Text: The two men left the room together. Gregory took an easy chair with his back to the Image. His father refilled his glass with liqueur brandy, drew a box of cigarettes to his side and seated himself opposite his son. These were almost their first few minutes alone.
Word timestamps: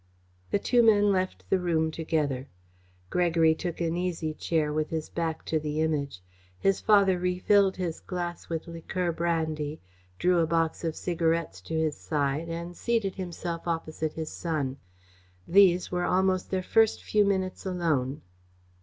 The 0.49 0.57
two 0.57 0.81
men 0.81 1.11
left 1.11 1.47
the 1.51 1.59
room 1.59 1.91
together. 1.91 2.47
Gregory 3.11 3.53
took 3.53 3.79
an 3.79 3.95
easy 3.95 4.33
chair 4.33 4.73
with 4.73 4.89
his 4.89 5.09
back 5.09 5.45
to 5.45 5.59
the 5.59 5.79
Image. 5.79 6.23
His 6.57 6.81
father 6.81 7.19
refilled 7.19 7.77
his 7.77 7.99
glass 7.99 8.49
with 8.49 8.65
liqueur 8.67 9.11
brandy, 9.11 9.79
drew 10.17 10.39
a 10.39 10.47
box 10.47 10.83
of 10.83 10.95
cigarettes 10.95 11.61
to 11.61 11.75
his 11.75 11.97
side 11.97 12.49
and 12.49 12.75
seated 12.75 13.13
himself 13.13 13.67
opposite 13.67 14.13
his 14.13 14.31
son. 14.31 14.77
These 15.47 15.91
were 15.91 16.03
almost 16.05 16.49
their 16.49 16.63
first 16.63 17.03
few 17.03 17.23
minutes 17.23 17.63
alone. 17.63 18.23